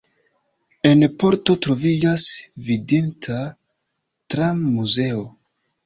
[0.91, 2.27] En Porto troviĝas
[2.71, 3.41] vidinda
[4.35, 5.27] tram-muzeo.